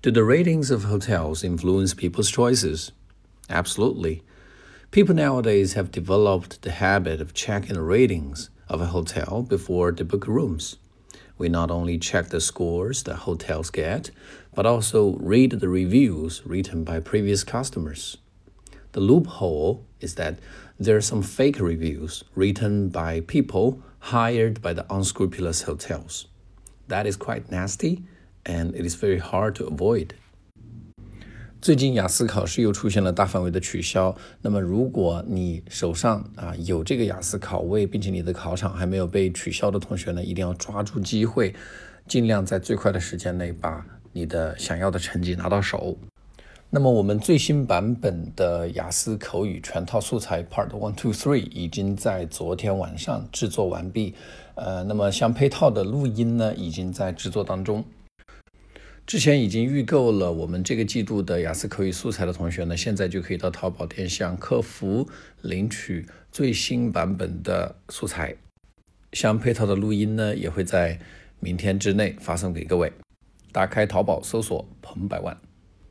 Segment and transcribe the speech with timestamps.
[0.00, 2.92] Do the ratings of hotels influence people's choices?
[3.50, 4.22] Absolutely.
[4.92, 10.04] People nowadays have developed the habit of checking the ratings of a hotel before they
[10.04, 10.76] book rooms.
[11.36, 14.12] We not only check the scores that hotels get,
[14.54, 18.18] but also read the reviews written by previous customers.
[18.92, 20.38] The loophole is that
[20.78, 26.28] there are some fake reviews written by people hired by the unscrupulous hotels.
[26.86, 28.04] That is quite nasty
[28.48, 30.08] and it is very hard to avoid.
[31.60, 34.16] 最近雅思考试又出现了大范围的取消。
[34.42, 41.52] 那么，如果你手上啊有这个雅思考位，并且你的考场还没有被取消的同学呢，一定要抓住机会，
[42.06, 45.98] 尽量在最快的时间内把你的想要的成绩拿到手。
[46.70, 54.14] 那么，我们最新版本的雅思口语全套素材 Part One Two Three 已经在昨天晚上制作完毕。
[54.54, 57.84] 呃，那么相配套的录音呢，已经在制作当中。
[59.08, 65.08] 之前已经预购了我们这个季度的雅思口语素材的同学呢，现在就可以到淘宝店向客服
[65.40, 68.36] 领取最新版本的素材，
[69.14, 71.00] 相配套的录音呢，也会在
[71.40, 72.92] 明天之内发送给各位。
[73.50, 75.34] 打开淘宝搜索“彭百万”。